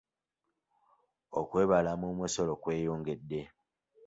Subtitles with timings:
[1.39, 3.41] Okwebalama omusolo kweyongedde.